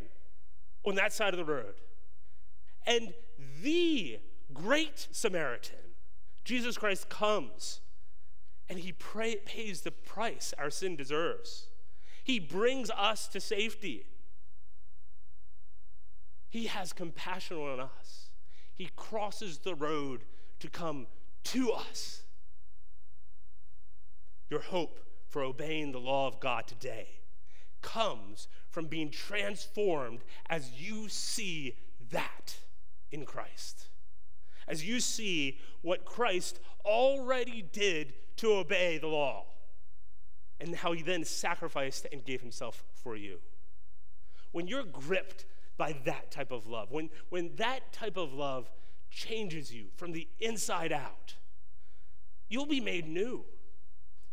[0.84, 1.74] on that side of the road.
[2.86, 3.12] And
[3.62, 4.18] the
[4.52, 5.78] great Samaritan,
[6.44, 7.80] Jesus Christ, comes
[8.68, 11.68] and he pray, pays the price our sin deserves.
[12.22, 14.06] He brings us to safety.
[16.48, 18.30] He has compassion on us.
[18.74, 20.24] He crosses the road
[20.60, 21.06] to come
[21.44, 22.23] to us.
[24.50, 27.08] Your hope for obeying the law of God today
[27.82, 31.76] comes from being transformed as you see
[32.10, 32.56] that
[33.10, 33.88] in Christ.
[34.66, 39.46] As you see what Christ already did to obey the law,
[40.60, 43.38] and how he then sacrificed and gave himself for you.
[44.52, 45.44] When you're gripped
[45.76, 48.70] by that type of love, when, when that type of love
[49.10, 51.34] changes you from the inside out,
[52.48, 53.44] you'll be made new.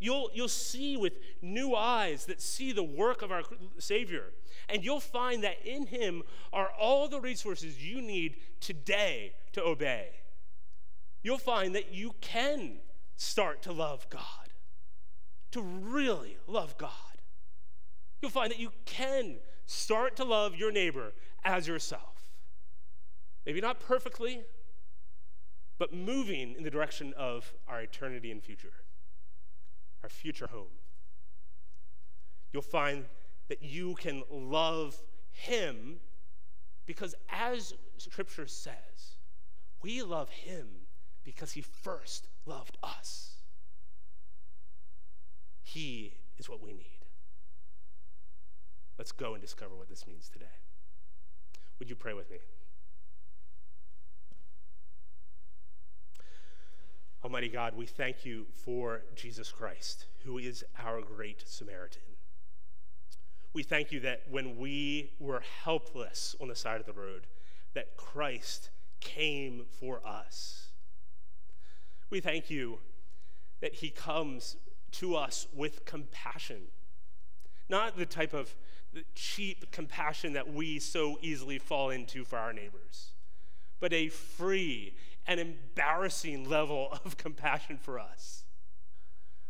[0.01, 3.43] You'll, you'll see with new eyes that see the work of our
[3.77, 4.33] Savior.
[4.67, 10.09] And you'll find that in Him are all the resources you need today to obey.
[11.21, 12.79] You'll find that you can
[13.15, 14.49] start to love God,
[15.51, 16.89] to really love God.
[18.23, 19.35] You'll find that you can
[19.67, 22.31] start to love your neighbor as yourself.
[23.45, 24.41] Maybe not perfectly,
[25.77, 28.73] but moving in the direction of our eternity and future
[30.03, 30.79] our future home.
[32.51, 33.05] You'll find
[33.49, 35.99] that you can love Him
[36.85, 39.17] because, as Scripture says,
[39.81, 40.67] we love Him
[41.23, 43.35] because He first loved us.
[45.61, 47.05] He is what we need.
[48.97, 50.45] Let's go and discover what this means today.
[51.79, 52.37] Would you pray with me?
[57.23, 62.01] Almighty God, we thank you for Jesus Christ, who is our great Samaritan.
[63.53, 67.27] We thank you that when we were helpless on the side of the road,
[67.75, 70.69] that Christ came for us.
[72.09, 72.79] We thank you
[73.59, 74.57] that he comes
[74.93, 76.63] to us with compassion,
[77.69, 78.55] not the type of
[79.13, 83.11] cheap compassion that we so easily fall into for our neighbors,
[83.79, 84.95] but a free
[85.27, 88.43] an embarrassing level of compassion for us.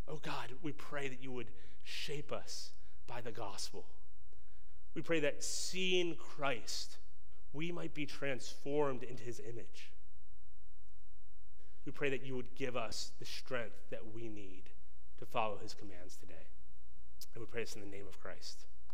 [0.07, 1.51] Oh God, we pray that you would
[1.83, 2.71] shape us
[3.07, 3.85] by the gospel.
[4.93, 6.97] We pray that seeing Christ,
[7.53, 9.91] we might be transformed into his image.
[11.85, 14.63] We pray that you would give us the strength that we need
[15.19, 16.47] to follow his commands today.
[17.33, 18.65] And we pray this in the name of Christ.